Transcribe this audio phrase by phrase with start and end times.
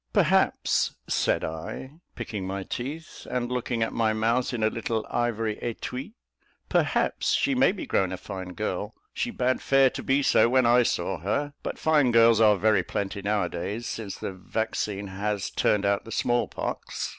[0.13, 5.57] "Perhaps," said I, picking my teeth, and looking at my mouth in a little ivory
[5.61, 6.15] etui
[6.69, 10.65] "perhaps she may be grown a fine girl: she bade fair to be so when
[10.65, 15.05] I saw her; but fine girls are very plenty now a days, since the Vaccine
[15.05, 17.09] has turned out the small pox.